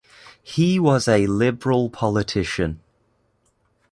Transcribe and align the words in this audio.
He 0.41 0.79
was 0.79 1.07
a 1.07 1.27
Liberal 1.27 1.87
politician. 1.91 2.81